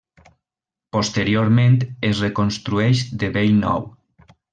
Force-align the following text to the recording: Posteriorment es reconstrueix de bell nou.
Posteriorment 0.95 1.77
es 2.11 2.21
reconstrueix 2.25 3.03
de 3.25 3.31
bell 3.37 3.53
nou. 3.63 3.87